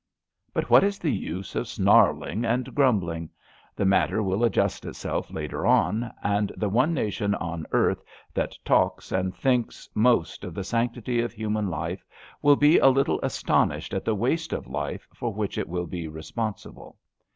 But 0.51 0.71
what 0.71 0.83
is 0.83 0.97
the 0.97 1.11
use 1.13 1.53
of 1.53 1.67
snarling 1.67 2.43
and 2.43 2.65
grmnblingf 2.65 3.29
The 3.75 3.85
matter 3.85 4.23
will 4.23 4.43
adjust 4.43 4.83
itself 4.83 5.29
later 5.29 5.67
on, 5.67 6.11
and 6.23 6.51
the 6.57 6.69
one 6.69 6.91
nation 6.91 7.35
on 7.35 7.67
earth 7.71 8.01
that 8.33 8.57
talks 8.65 9.11
and 9.11 9.35
thinks 9.35 9.87
most 9.93 10.43
of 10.43 10.55
the 10.55 10.63
sanctity 10.63 11.21
of 11.21 11.31
human 11.33 11.69
life 11.69 12.03
will 12.41 12.55
be 12.55 12.79
a 12.79 12.89
little 12.89 13.19
astonished 13.21 13.93
at 13.93 14.03
the 14.03 14.15
waste 14.15 14.53
of 14.53 14.65
life 14.65 15.07
for 15.13 15.31
which 15.35 15.55
it 15.59 15.69
will 15.69 15.85
be 15.85 16.07
responsible. 16.07 16.97